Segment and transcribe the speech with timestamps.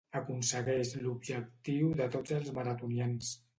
[0.19, 3.33] Aconsegueix l'objectiu de tots els maratonians.